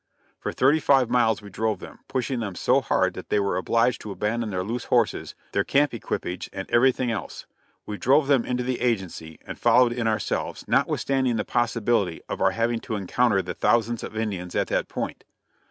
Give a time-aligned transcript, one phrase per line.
[0.39, 4.01] For thirty five miles we drove them; pushing them so hard that they were obliged
[4.01, 7.45] to abandon their loose horses, their camp equipage and everything else.
[7.85, 12.49] We drove them into the agency, and followed in ourselves, notwithstanding the possibility of our
[12.49, 15.23] having to encounter the thousands of Indians at that point.